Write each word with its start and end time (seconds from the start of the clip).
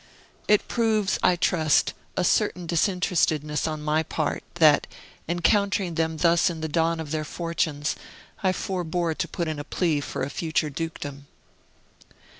It 0.47 0.67
proves, 0.67 1.19
I 1.21 1.35
trust, 1.35 1.93
a 2.17 2.23
certain 2.23 2.65
disinterestedness 2.65 3.67
on 3.67 3.83
my 3.83 4.01
part, 4.01 4.41
that, 4.55 4.87
encountering 5.29 5.93
them 5.93 6.17
thus 6.17 6.49
in 6.49 6.61
the 6.61 6.67
dawn 6.67 6.99
of 6.99 7.11
their 7.11 7.23
fortunes, 7.23 7.95
I 8.41 8.51
forbore 8.51 9.13
to 9.13 9.27
put 9.27 9.47
in 9.47 9.59
a 9.59 9.63
plea 9.63 10.01
for 10.01 10.23
a 10.23 10.31
future 10.31 10.71
dukedom. 10.71 11.27